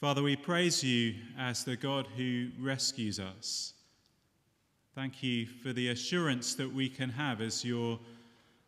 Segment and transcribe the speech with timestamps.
[0.00, 3.72] Father, we praise you as the God who rescues us.
[4.94, 7.98] Thank you for the assurance that we can have as your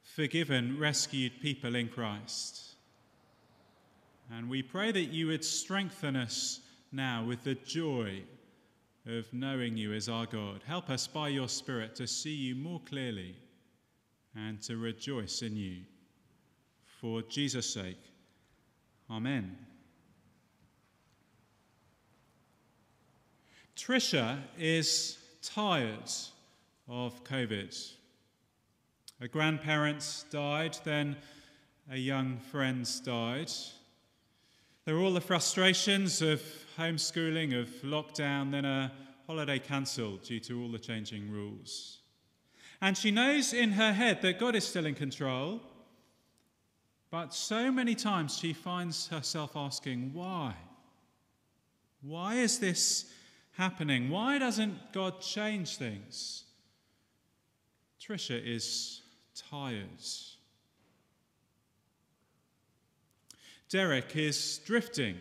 [0.02, 2.62] forgiven, rescued people in Christ.
[4.32, 6.60] And we pray that you would strengthen us
[6.92, 8.22] now with the joy
[9.06, 10.62] of knowing you as our God.
[10.66, 13.36] Help us by your Spirit to see you more clearly
[14.34, 15.82] and to rejoice in you.
[17.00, 18.00] For Jesus' sake,
[19.10, 19.67] Amen.
[23.78, 26.10] Trisha is tired
[26.88, 27.92] of COVID.
[29.20, 31.16] A grandparent died, then
[31.88, 33.52] a young friend died.
[34.84, 36.42] There were all the frustrations of
[36.76, 38.92] homeschooling, of lockdown, then a
[39.28, 42.00] holiday cancelled due to all the changing rules.
[42.80, 45.60] And she knows in her head that God is still in control,
[47.12, 50.54] but so many times she finds herself asking, why?
[52.02, 53.12] Why is this
[53.58, 54.08] happening?
[54.08, 56.44] Why doesn't God change things?
[58.00, 59.02] Trisha is
[59.34, 59.88] tired.
[63.68, 65.16] Derek is drifting.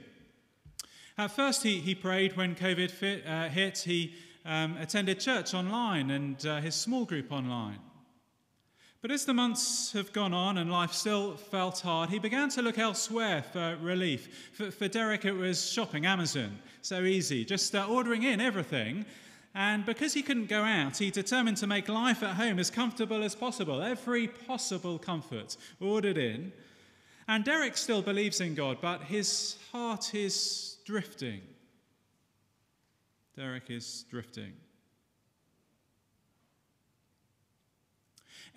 [1.17, 3.79] At first, he, he prayed when COVID fit, uh, hit.
[3.79, 4.13] He
[4.45, 7.79] um, attended church online and uh, his small group online.
[9.01, 12.63] But as the months have gone on and life still felt hard, he began to
[12.63, 14.49] look elsewhere for relief.
[14.53, 16.57] For, for Derek, it was shopping, Amazon.
[16.81, 19.05] So easy, just uh, ordering in everything.
[19.53, 23.23] And because he couldn't go out, he determined to make life at home as comfortable
[23.23, 23.81] as possible.
[23.81, 26.51] Every possible comfort ordered in.
[27.27, 31.41] And Derek still believes in God, but his heart is drifting.
[33.35, 34.53] Derek is drifting.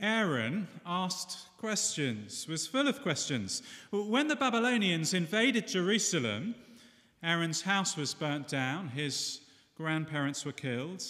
[0.01, 3.63] Aaron asked questions, was full of questions.
[3.91, 6.55] When the Babylonians invaded Jerusalem,
[7.23, 9.41] Aaron's house was burnt down, his
[9.77, 11.05] grandparents were killed,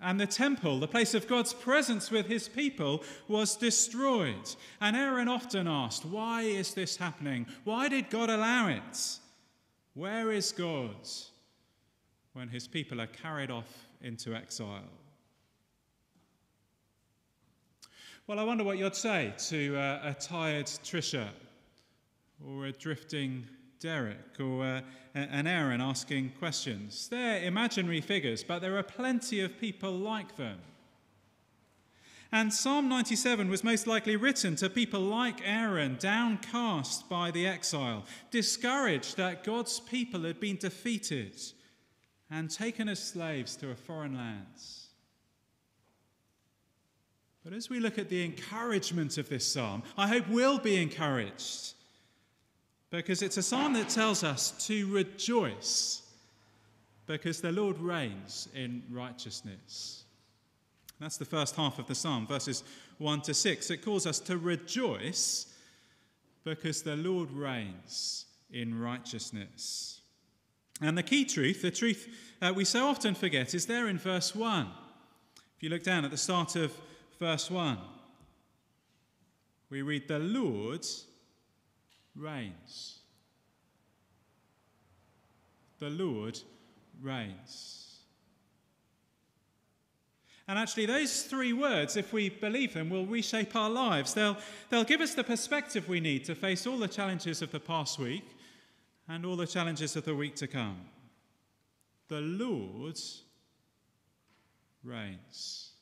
[0.00, 4.54] and the temple, the place of God's presence with his people, was destroyed.
[4.80, 7.46] And Aaron often asked, Why is this happening?
[7.64, 9.18] Why did God allow it?
[9.94, 10.94] Where is God
[12.34, 14.84] when his people are carried off into exile?
[18.28, 21.28] Well, I wonder what you'd say to uh, a tired Trisha
[22.46, 23.46] or a drifting
[23.80, 24.80] Derek or uh,
[25.14, 27.08] an Aaron asking questions.
[27.08, 30.58] They're imaginary figures, but there are plenty of people like them.
[32.30, 38.04] And Psalm 97 was most likely written to people like Aaron, downcast by the exile,
[38.30, 41.40] discouraged that God's people had been defeated
[42.30, 44.44] and taken as slaves to a foreign land.
[47.48, 51.72] But as we look at the encouragement of this psalm, I hope we'll be encouraged
[52.90, 56.02] because it's a psalm that tells us to rejoice
[57.06, 60.04] because the Lord reigns in righteousness.
[61.00, 62.64] That's the first half of the psalm, verses
[62.98, 63.70] 1 to 6.
[63.70, 65.46] It calls us to rejoice
[66.44, 70.02] because the Lord reigns in righteousness.
[70.82, 72.08] And the key truth, the truth
[72.54, 74.66] we so often forget, is there in verse 1.
[75.56, 76.78] If you look down at the start of
[77.18, 77.78] verse 1,
[79.70, 80.86] we read, The Lord
[82.16, 82.98] reigns.
[85.78, 86.38] The Lord
[87.00, 87.88] reigns.
[90.48, 94.14] And actually, those three words, if we believe them, will reshape our lives.
[94.14, 94.38] They'll,
[94.70, 97.98] they'll give us the perspective we need to face all the challenges of the past
[97.98, 98.24] week
[99.08, 100.80] and all the challenges of the week to come.
[102.08, 102.98] The Lord
[104.82, 105.72] reigns.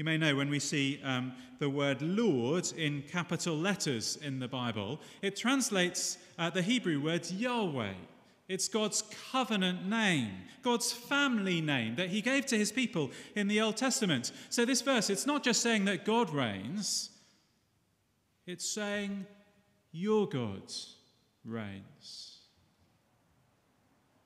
[0.00, 4.48] You may know when we see um, the word Lord in capital letters in the
[4.48, 7.92] Bible, it translates uh, the Hebrew word Yahweh.
[8.48, 10.30] It's God's covenant name,
[10.62, 14.32] God's family name that he gave to his people in the Old Testament.
[14.48, 17.10] So, this verse, it's not just saying that God reigns,
[18.46, 19.26] it's saying
[19.92, 20.72] your God
[21.44, 22.38] reigns.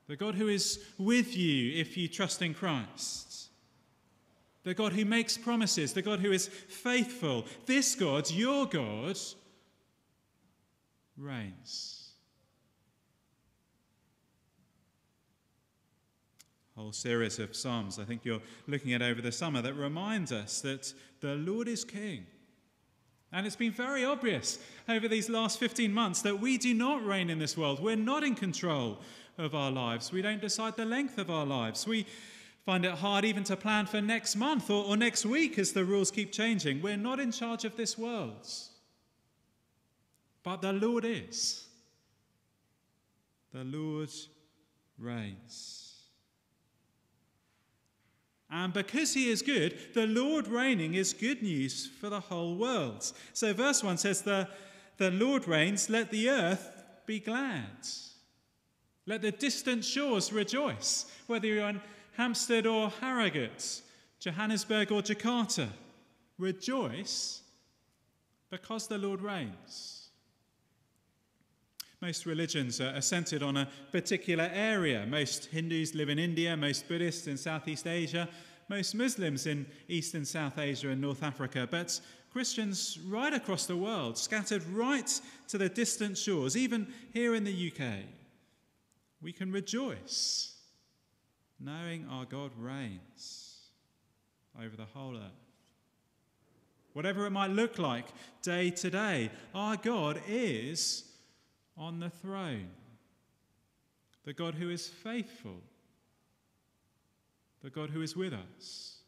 [0.07, 3.24] The God who is with you if you trust in Christ
[4.65, 7.45] the God who makes promises, the God who is faithful.
[7.67, 9.19] This God, your God,
[11.17, 12.01] reigns.
[16.77, 20.61] Whole series of Psalms I think you're looking at over the summer that reminds us
[20.63, 22.27] that the Lord is King.
[23.33, 24.59] And it's been very obvious
[24.89, 27.81] over these last 15 months that we do not reign in this world.
[27.81, 28.99] We're not in control
[29.39, 30.13] of our lives.
[30.13, 31.87] We don't decide the length of our lives.
[31.87, 32.07] We
[32.65, 35.85] find it hard even to plan for next month or, or next week as the
[35.85, 36.81] rules keep changing.
[36.81, 38.49] We're not in charge of this world.
[40.43, 41.67] But the Lord is.
[43.53, 44.11] The Lord
[44.99, 45.85] reigns.
[48.51, 53.11] And because he is good, the Lord reigning is good news for the whole world.
[53.33, 54.49] So, verse 1 says, The,
[54.97, 56.71] the Lord reigns, let the earth
[57.07, 57.89] be glad.
[59.07, 61.81] Let the distant shores rejoice, whether you're in
[62.17, 63.83] Hampstead or Harrogate,
[64.21, 65.69] Johannesburg or Jakarta.
[66.39, 67.43] Rejoice
[68.51, 70.09] because the Lord reigns.
[72.01, 75.07] Most religions are centered on a particular area.
[75.07, 78.29] Most Hindus live in India, most Buddhists in Southeast Asia,
[78.69, 81.67] most Muslims in East and South Asia and North Africa.
[81.71, 81.99] But
[82.31, 87.73] Christians right across the world, scattered right to the distant shores, even here in the
[87.73, 88.05] UK,
[89.23, 90.54] we can rejoice
[91.65, 93.69] knowing our God reigns
[94.59, 95.33] over the whole earth.
[96.93, 98.07] Whatever it might look like
[98.43, 101.05] day to day, our God is
[101.77, 102.69] on the throne.
[104.25, 105.61] The God who is faithful,
[107.63, 108.99] the God who is with us.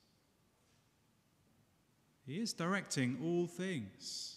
[2.27, 4.37] He is directing all things.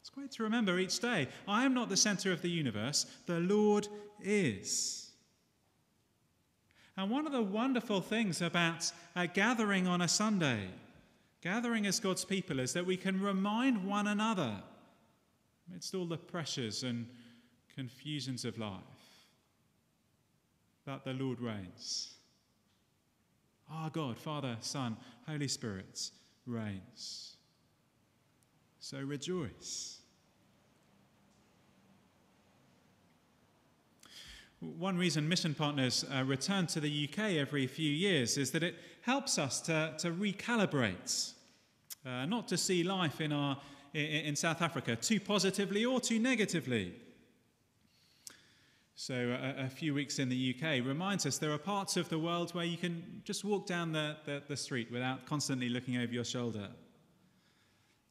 [0.00, 3.40] It's great to remember each day I am not the center of the universe, the
[3.40, 3.88] Lord
[4.22, 5.01] is.
[6.96, 10.68] And one of the wonderful things about uh, gathering on a Sunday,
[11.42, 14.62] gathering as God's people, is that we can remind one another,
[15.68, 17.06] amidst all the pressures and
[17.74, 18.80] confusions of life,
[20.84, 22.14] that the Lord reigns.
[23.70, 24.96] Our God, Father, Son,
[25.26, 26.10] Holy Spirit
[26.46, 27.36] reigns.
[28.80, 30.01] So rejoice.
[34.62, 38.76] One reason mission partners uh, return to the UK every few years is that it
[39.00, 41.32] helps us to, to recalibrate,
[42.06, 43.58] uh, not to see life in, our,
[43.92, 46.94] in, South Africa too positively or too negatively.
[48.94, 52.18] So, a, a, few weeks in the UK reminds us there are parts of the
[52.20, 56.12] world where you can just walk down the, the, the street without constantly looking over
[56.12, 56.68] your shoulder.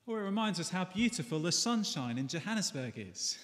[0.05, 3.37] Or it reminds us how beautiful the sunshine in Johannesburg is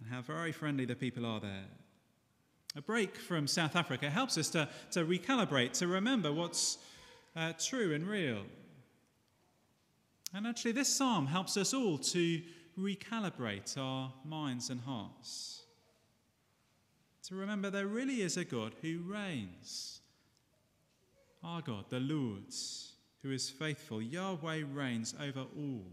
[0.00, 1.68] and how very friendly the people are there.
[2.76, 6.78] A break from South Africa helps us to, to recalibrate, to remember what's
[7.36, 8.42] uh, true and real.
[10.32, 12.42] And actually, this psalm helps us all to
[12.78, 15.60] recalibrate our minds and hearts
[17.30, 20.00] to remember there really is a God who reigns.
[21.44, 22.52] Our God, the Lord,
[23.22, 24.02] who is faithful.
[24.02, 25.86] Yahweh reigns over all.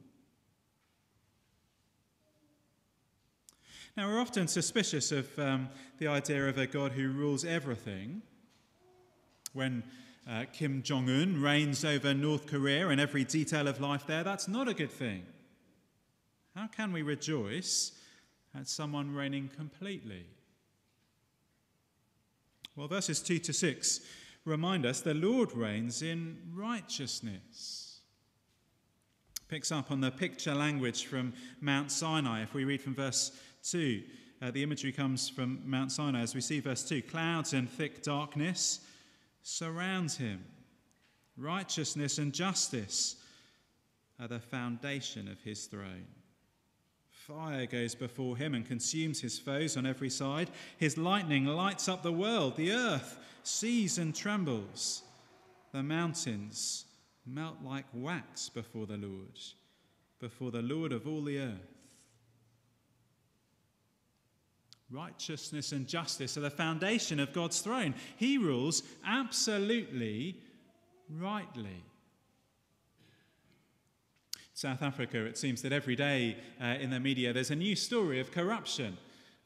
[3.97, 8.21] Now, we're often suspicious of um, the idea of a God who rules everything.
[9.53, 9.81] When
[10.29, 14.47] uh, Kim Jong un reigns over North Korea and every detail of life there, that's
[14.47, 15.25] not a good thing.
[16.55, 17.91] How can we rejoice
[18.53, 20.27] at someone reigning completely?
[22.75, 24.01] Well, verses 2 to 6
[24.45, 28.01] remind us the Lord reigns in righteousness.
[29.47, 32.43] Picks up on the picture language from Mount Sinai.
[32.43, 33.31] If we read from verse
[33.71, 34.03] 2,
[34.41, 38.01] uh, the imagery comes from Mount Sinai as we see verse 2 clouds and thick
[38.03, 38.81] darkness
[39.41, 40.43] surrounds him.
[41.37, 43.15] Righteousness and justice
[44.19, 46.05] are the foundation of his throne.
[47.09, 50.49] Fire goes before him and consumes his foes on every side.
[50.77, 52.55] His lightning lights up the world.
[52.55, 55.03] The earth sees and trembles.
[55.73, 56.85] The mountains
[57.25, 59.39] melt like wax before the Lord,
[60.19, 61.76] before the Lord of all the earth.
[64.89, 67.93] Righteousness and justice are the foundation of God's throne.
[68.15, 70.39] He rules absolutely
[71.09, 71.83] rightly.
[74.53, 78.19] South Africa, it seems that every day uh, in the media there's a new story
[78.19, 78.97] of corruption.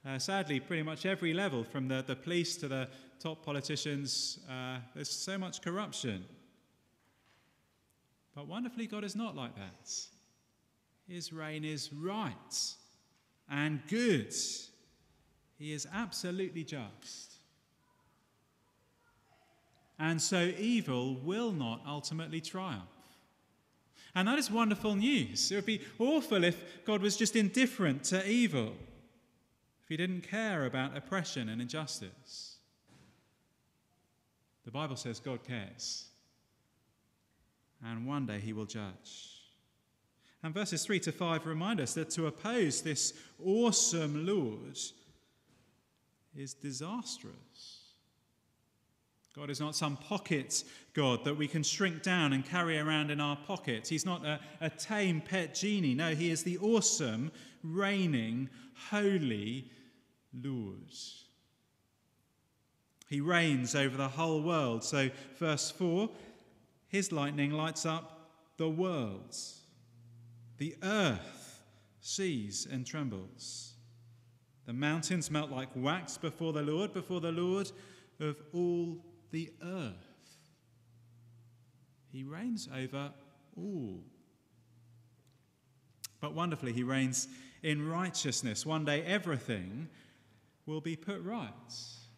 [0.06, 2.88] Uh, sadly, pretty much every level, from the, the police to the
[3.20, 6.24] top politicians, uh, there's so much corruption.
[8.34, 9.92] But wonderfully, God is not like that.
[11.08, 12.74] His reign is right
[13.50, 14.34] and good,
[15.62, 17.36] He is absolutely just.
[20.00, 22.82] And so evil will not ultimately triumph.
[24.16, 25.52] And that is wonderful news.
[25.52, 28.74] It would be awful if God was just indifferent to evil,
[29.84, 32.56] if he didn't care about oppression and injustice.
[34.66, 36.08] The Bible says God cares.
[37.86, 39.44] And one day he will judge.
[40.42, 43.14] And verses 3 to 5 remind us that to oppose this
[43.46, 44.80] awesome Lord
[46.36, 47.82] is disastrous.
[49.36, 53.22] God is not some pocket God that we can shrink down and carry around in
[53.22, 53.88] our pockets.
[53.88, 55.94] He's not a, a tame pet genie.
[55.94, 57.32] No, He is the awesome,
[57.64, 58.50] reigning,
[58.90, 59.72] holy
[60.34, 60.94] Lord.
[63.08, 64.84] He reigns over the whole world.
[64.84, 66.10] So, verse 4
[66.88, 69.62] His lightning lights up the worlds.
[70.58, 71.62] The earth
[72.00, 73.71] sees and trembles.
[74.66, 77.72] The mountains melt like wax before the Lord, before the Lord
[78.20, 78.98] of all
[79.32, 80.38] the earth.
[82.12, 83.12] He reigns over
[83.58, 84.04] all.
[86.20, 87.28] But wonderfully, he reigns
[87.64, 88.66] in righteousness.
[88.66, 89.88] One day, everything
[90.66, 91.50] will be put right.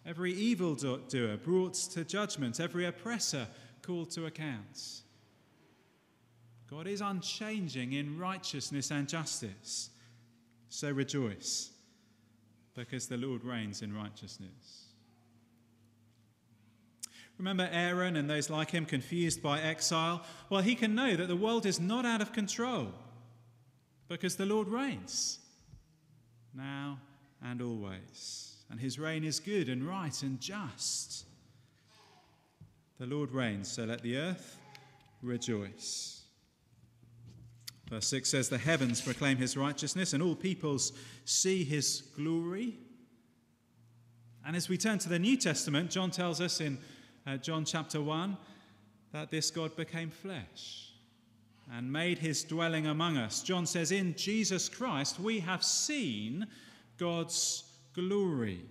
[0.06, 3.48] Every evildoer brought to judgment, every oppressor
[3.82, 5.02] called to account.
[6.70, 9.92] God is unchanging in righteousness and justice.
[10.70, 11.70] So rejoice,
[12.76, 14.88] because the Lord reigns in righteousness.
[17.38, 20.24] Remember Aaron and those like him confused by exile?
[20.50, 22.94] Well, he can know that the world is not out of control
[24.08, 25.40] because the Lord reigns
[26.54, 27.00] now
[27.42, 31.26] and always and his reign is good and right and just.
[32.98, 34.58] The Lord reigns, so let the earth
[35.22, 36.23] rejoice.
[37.94, 40.94] Verse 6 says, The heavens proclaim his righteousness, and all peoples
[41.26, 42.74] see his glory.
[44.44, 46.80] And as we turn to the New Testament, John tells us in
[47.28, 48.36] uh, John chapter 1
[49.12, 50.90] that this God became flesh
[51.72, 53.44] and made his dwelling among us.
[53.44, 56.48] John says, In Jesus Christ we have seen
[56.98, 58.62] God's glory.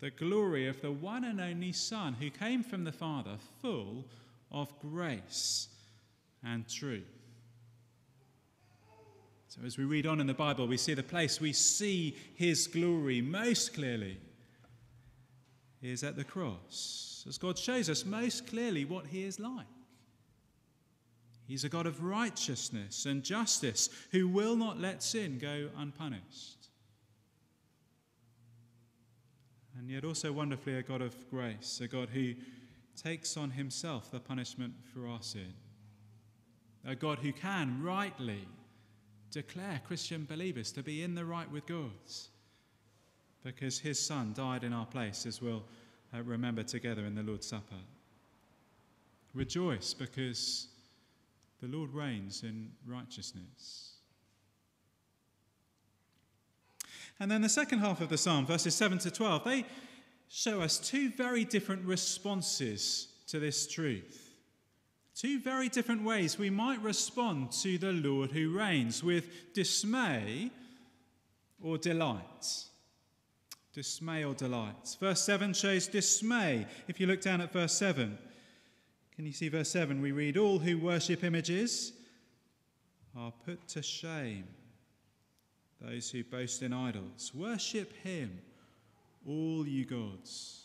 [0.00, 4.04] The glory of the one and only Son who came from the Father, full
[4.50, 5.68] of grace
[6.42, 7.23] and truth.
[9.54, 12.66] So, as we read on in the Bible, we see the place we see his
[12.66, 14.18] glory most clearly
[15.80, 19.66] is at the cross, as God shows us most clearly what he is like.
[21.46, 26.64] He's a God of righteousness and justice who will not let sin go unpunished.
[29.78, 32.32] and yet also wonderfully a God of grace, a God who
[32.96, 35.52] takes on himself the punishment for our sin,
[36.86, 38.48] a God who can rightly
[39.34, 41.90] declare Christian believers to be in the right with God
[43.42, 45.64] because his Son died in our place, as we'll
[46.14, 47.74] uh, remember together in the Lord's Supper.
[49.34, 50.68] Rejoice because
[51.60, 53.94] the Lord reigns in righteousness.
[57.18, 59.64] And then the second half of the psalm, verses 7 to 12, they
[60.28, 64.23] show us two very different responses to this truth.
[65.14, 70.50] Two very different ways we might respond to the Lord who reigns with dismay
[71.62, 72.64] or delight.
[73.72, 74.96] Dismay or delight.
[74.98, 76.66] Verse 7 shows dismay.
[76.88, 78.18] If you look down at verse 7,
[79.14, 80.02] can you see verse 7?
[80.02, 81.92] We read, All who worship images
[83.16, 84.46] are put to shame
[85.80, 87.30] those who boast in idols.
[87.34, 88.40] Worship him,
[89.26, 90.63] all you gods.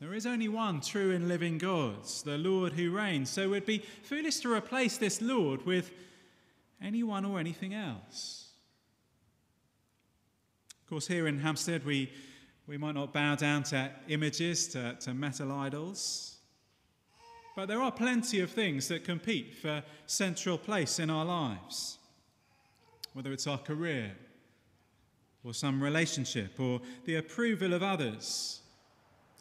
[0.00, 3.30] There is only one true and living God, the Lord who reigns.
[3.30, 5.90] So it would be foolish to replace this Lord with
[6.80, 8.50] anyone or anything else.
[10.82, 12.12] Of course, here in Hampstead, we,
[12.66, 16.36] we might not bow down to images, to, to metal idols.
[17.56, 21.98] But there are plenty of things that compete for central place in our lives
[23.18, 24.12] whether it's our career
[25.42, 28.60] or some relationship or the approval of others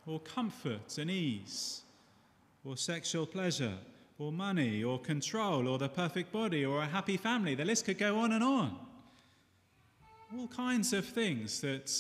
[0.07, 1.81] or comfort and ease
[2.63, 3.73] or sexual pleasure
[4.17, 7.53] or money or control or the perfect body or a happy family.
[7.53, 8.77] The list could go on and on.
[10.37, 11.91] All kinds of things that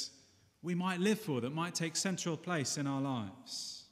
[0.63, 3.85] we might live for that might take central place in our lives.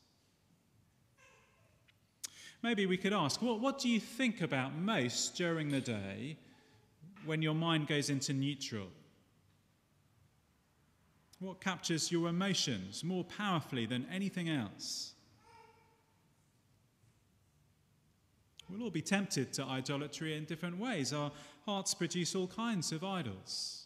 [2.64, 6.38] Maybe we could ask, what, what do you think about most during the day
[7.24, 8.88] when your mind goes into neutral?
[11.40, 15.14] What captures your emotions more powerfully than anything else?
[18.70, 21.14] We'll all be tempted to idolatry in different ways.
[21.14, 21.32] Our
[21.66, 23.86] hearts produce all kinds of idols.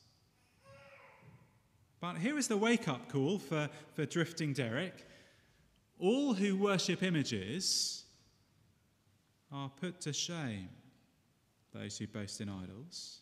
[1.99, 5.05] But here is the wake up call for, for drifting Derek
[5.99, 8.05] all who worship images
[9.51, 10.69] are put to shame,
[11.73, 13.19] those who boast in idols.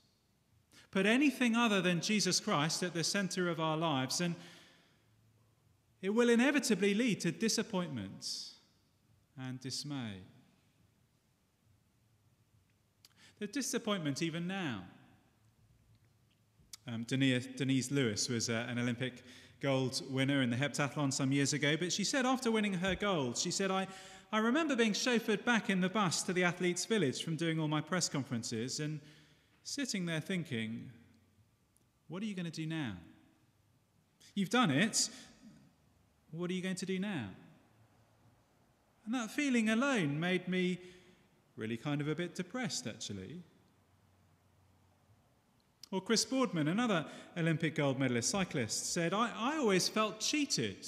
[0.92, 4.36] Put anything other than Jesus Christ at the center of our lives, and
[6.02, 8.28] it will inevitably lead to disappointment
[9.38, 10.22] and dismay.
[13.40, 14.84] There's disappointment even now.
[16.88, 19.24] Um, Denise, Denise, Lewis was uh, an Olympic
[19.60, 23.38] gold winner in the heptathlon some years ago, but she said after winning her gold,
[23.38, 23.88] she said, I,
[24.32, 27.68] I remember being chauffeured back in the bus to the athletes' village from doing all
[27.68, 29.00] my press conferences, and
[29.68, 30.90] sitting there thinking,
[32.08, 32.94] What are you going to do now?
[34.34, 35.10] You've done it.
[36.32, 37.28] What are you going to do now?
[39.06, 40.80] And that feeling alone made me
[41.58, 43.42] really kind of a bit depressed, actually.
[45.92, 47.06] Or Chris Boardman, another
[47.38, 50.86] Olympic gold medalist cyclist, said, I, I always felt cheated.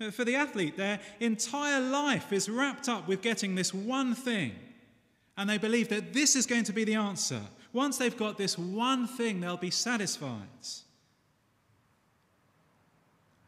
[0.00, 4.52] Uh, for the athlete, their entire life is wrapped up with getting this one thing,
[5.40, 7.40] and they believe that this is going to be the answer.
[7.72, 10.66] Once they've got this one thing, they'll be satisfied.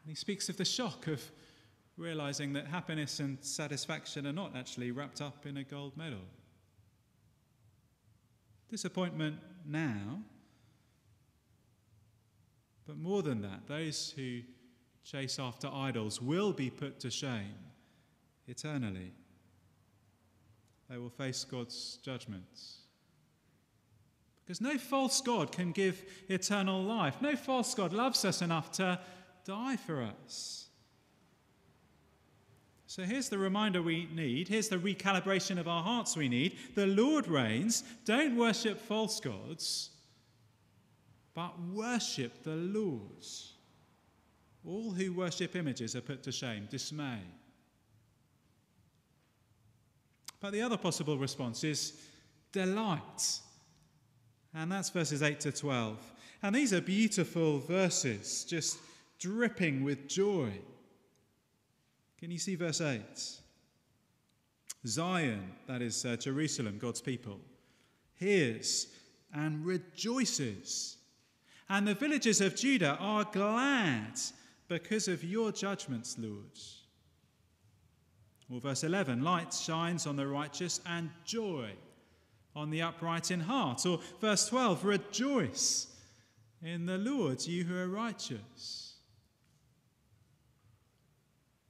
[0.01, 1.21] And he speaks of the shock of
[1.95, 6.25] realizing that happiness and satisfaction are not actually wrapped up in a gold medal.
[8.71, 10.19] Disappointment now,
[12.87, 14.39] but more than that, those who
[15.03, 17.53] chase after idols will be put to shame
[18.47, 19.11] eternally.
[20.93, 22.81] They will face God's judgments.
[24.45, 27.15] Because no false God can give eternal life.
[27.19, 28.99] No false God loves us enough to
[29.43, 30.67] die for us.
[32.85, 34.47] So here's the reminder we need.
[34.47, 36.57] Here's the recalibration of our hearts we need.
[36.75, 37.83] The Lord reigns.
[38.05, 39.89] Don't worship false gods,
[41.33, 43.25] but worship the Lord.
[44.63, 47.17] All who worship images are put to shame, dismay.
[50.43, 51.93] But the other possible response is
[52.51, 53.39] delight.
[54.53, 55.97] And that's verses 8 to 12.
[56.41, 58.77] And these are beautiful verses, just
[59.19, 60.51] dripping with joy.
[62.19, 62.99] Can you see verse 8?
[64.85, 67.39] Zion, that is uh, Jerusalem, God's people,
[68.19, 68.87] hears
[69.33, 70.97] and rejoices.
[71.69, 74.19] And the villages of Judah are glad
[74.67, 76.59] because of your judgments, Lord.
[78.49, 81.71] Or verse 11 light shines on the righteous and joy
[82.55, 83.85] on the upright in heart.
[83.85, 85.87] Or verse 12 rejoice
[86.63, 88.93] in the Lord, you who are righteous.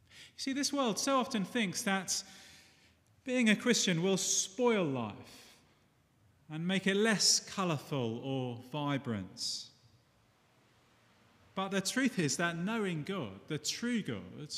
[0.09, 2.23] You see, this world so often thinks that
[3.23, 5.57] being a Christian will spoil life
[6.51, 9.65] and make it less colourful or vibrant.
[11.55, 14.53] But the truth is that knowing God, the true God,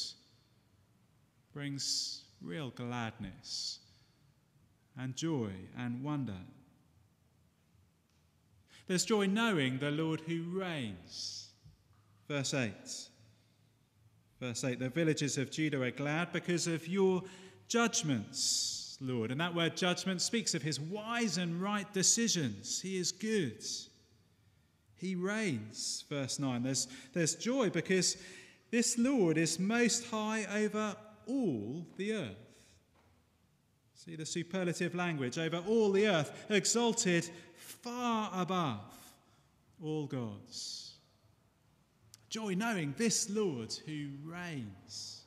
[1.55, 3.79] brings real gladness
[4.99, 6.35] and joy and wonder.
[8.87, 11.47] There's joy knowing the Lord who reigns.
[12.27, 12.73] Verse 8.
[14.41, 17.23] Verse 8 The villages of Judah are glad because of your
[17.69, 19.31] judgments, Lord.
[19.31, 22.81] And that word judgment speaks of his wise and right decisions.
[22.81, 23.63] He is good.
[24.97, 26.63] He reigns, verse 9.
[26.63, 28.17] There's, there's joy because
[28.71, 32.45] this Lord is most high over all the earth.
[33.93, 38.81] See the superlative language over all the earth, exalted far above
[39.81, 40.93] all gods.
[42.29, 45.21] Joy knowing this Lord who reigns.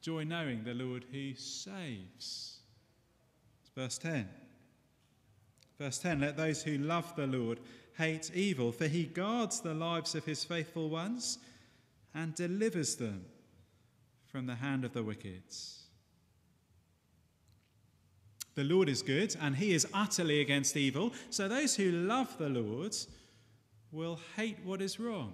[0.00, 2.60] Joy knowing the Lord who saves.
[3.60, 4.28] It's verse 10.
[5.78, 7.60] Verse 10 Let those who love the Lord
[7.98, 11.38] hate evil, for he guards the lives of his faithful ones
[12.14, 13.24] and delivers them
[14.30, 15.42] from the hand of the wicked.
[18.54, 21.12] The Lord is good, and he is utterly against evil.
[21.30, 22.94] So those who love the Lord
[23.92, 25.32] will hate what is wrong.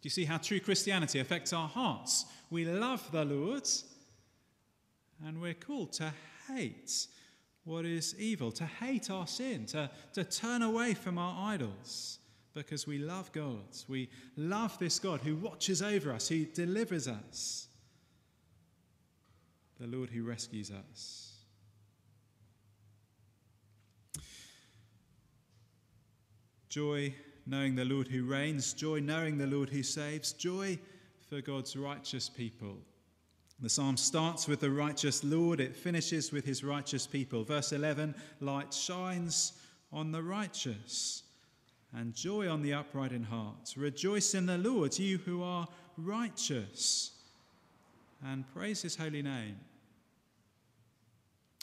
[0.00, 2.26] Do you see how true Christianity affects our hearts?
[2.50, 3.68] We love the Lord,
[5.26, 6.12] and we're called to
[6.48, 7.06] hate
[7.64, 12.18] what is evil, to hate our sin, to, to turn away from our idols
[12.54, 13.64] because we love God.
[13.88, 17.68] We love this God who watches over us, who delivers us,
[19.78, 21.34] the Lord who rescues us.
[26.68, 27.14] Joy
[27.46, 30.78] knowing the Lord who reigns, joy knowing the Lord who saves, joy
[31.28, 32.76] for God's righteous people.
[33.60, 37.42] The psalm starts with the righteous Lord, it finishes with his righteous people.
[37.42, 39.54] Verse 11 light shines
[39.92, 41.24] on the righteous,
[41.94, 43.74] and joy on the upright in heart.
[43.76, 47.12] Rejoice in the Lord, you who are righteous,
[48.24, 49.56] and praise his holy name.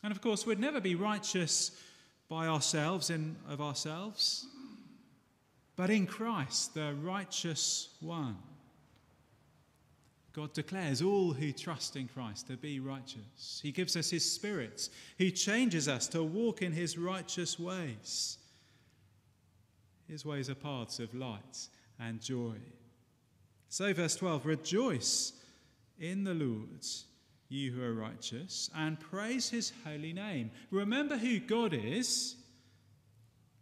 [0.04, 1.72] And of course, we'd never be righteous
[2.28, 4.46] by ourselves, in of ourselves,
[5.76, 8.38] but in Christ, the righteous one.
[10.34, 13.62] God declares all who trust in Christ to be righteous.
[13.64, 14.90] He gives us His Spirit.
[15.18, 18.38] He changes us to walk in His righteous ways.
[20.08, 21.68] His ways are paths of light
[22.00, 22.56] and joy.
[23.70, 25.34] So, verse 12 Rejoice
[26.00, 26.86] in the Lord,
[27.50, 30.52] you who are righteous, and praise His holy name.
[30.72, 32.36] Remember who God is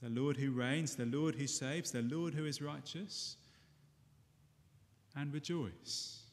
[0.04, 3.38] the Lord who reigns, the Lord who saves, the Lord who is righteous,
[5.16, 6.24] and rejoice.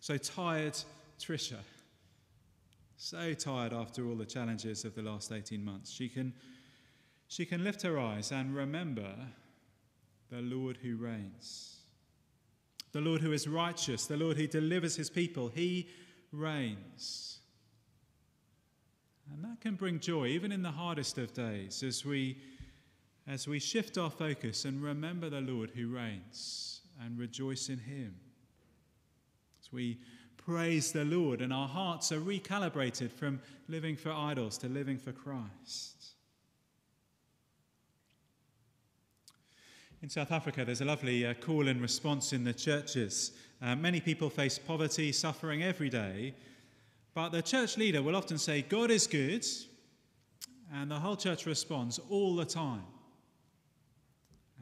[0.00, 0.78] So tired,
[1.18, 1.60] Trisha.
[2.98, 5.90] So tired after all the challenges of the last 18 months.
[5.90, 6.34] She can,
[7.28, 9.14] she can lift her eyes and remember
[10.30, 11.76] the Lord who reigns,
[12.92, 15.48] the Lord who is righteous, the Lord who delivers his people.
[15.48, 15.88] He
[16.32, 17.38] reigns.
[19.30, 22.38] And that can bring joy even in the hardest of days as we,
[23.26, 28.14] as we shift our focus and remember the Lord who reigns and rejoice in him.
[29.62, 29.98] As we
[30.38, 33.38] praise the Lord and our hearts are recalibrated from
[33.68, 35.97] living for idols to living for Christ.
[40.00, 43.32] In South Africa, there's a lovely uh, call and response in the churches.
[43.60, 46.34] Uh, many people face poverty, suffering every day,
[47.14, 49.44] but the church leader will often say, God is good,
[50.72, 52.84] and the whole church responds all the time.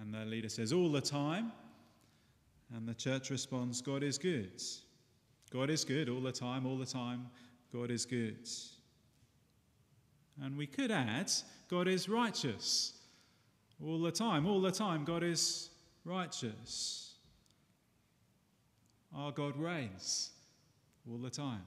[0.00, 1.52] And the leader says, all the time,
[2.74, 4.62] and the church responds, God is good.
[5.52, 7.26] God is good all the time, all the time.
[7.74, 8.48] God is good.
[10.42, 11.30] And we could add,
[11.68, 12.95] God is righteous
[13.84, 15.04] all the time, all the time.
[15.04, 15.70] God is
[16.04, 17.14] righteous.
[19.14, 20.30] Our God reigns
[21.10, 21.62] all the time,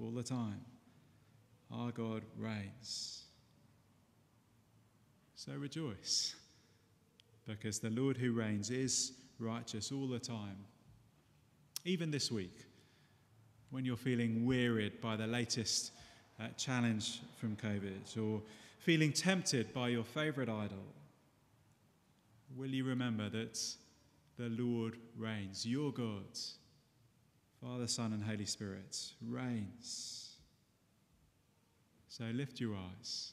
[0.00, 0.60] all the time.
[1.72, 3.24] Our God reigns.
[5.34, 6.34] So rejoice,
[7.46, 10.56] because the Lord who reigns is righteous all the time
[11.86, 12.66] even this week,
[13.70, 15.92] when you're feeling wearied by the latest
[16.40, 18.42] uh, challenge from COVID or
[18.86, 20.94] feeling tempted by your favorite idol,
[22.56, 23.58] will you remember that
[24.38, 25.66] the Lord reigns?
[25.66, 26.38] Your God,
[27.60, 30.36] Father, Son, and Holy Spirit, reigns.
[32.08, 33.32] So lift your eyes.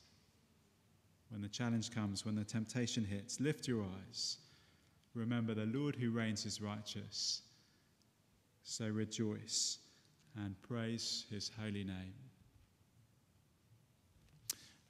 [1.29, 4.37] When the challenge comes, when the temptation hits, lift your eyes.
[5.13, 7.43] Remember the Lord who reigns is righteous
[8.63, 9.77] so rejoice
[10.35, 12.13] and praise his holy name.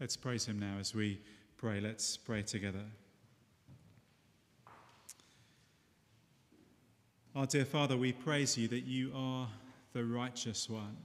[0.03, 1.17] Let's praise him now as we
[1.55, 1.79] pray.
[1.79, 2.83] Let's pray together.
[7.33, 9.47] Our dear Father, we praise you that you are
[9.93, 10.97] the righteous one,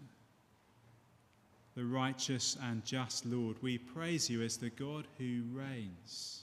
[1.76, 3.62] the righteous and just Lord.
[3.62, 6.42] We praise you as the God who reigns.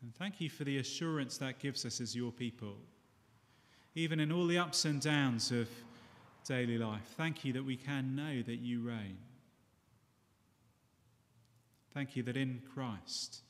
[0.00, 2.76] And thank you for the assurance that gives us as your people
[3.94, 5.68] even in all the ups and downs of
[6.46, 7.12] daily life.
[7.18, 9.18] Thank you that we can know that you reign.
[11.92, 13.42] Thank you that in Christ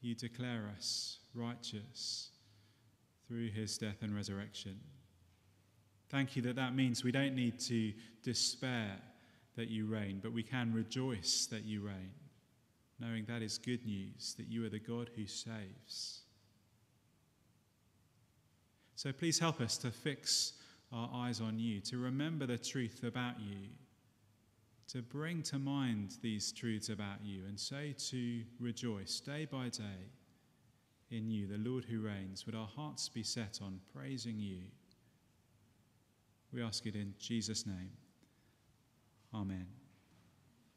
[0.00, 2.30] you declare us righteous
[3.26, 4.78] through his death and resurrection.
[6.08, 8.98] Thank you that that means we don't need to despair
[9.56, 12.10] that you reign, but we can rejoice that you reign,
[12.98, 16.22] knowing that is good news, that you are the God who saves.
[18.96, 20.54] So please help us to fix
[20.92, 23.68] our eyes on you, to remember the truth about you,
[24.92, 30.10] to bring to mind these truths about you, and so to rejoice day by day
[31.10, 32.46] in you, the Lord who reigns.
[32.46, 34.62] Would our hearts be set on praising you?
[36.52, 37.90] We ask it in Jesus' name.
[39.32, 39.66] Amen.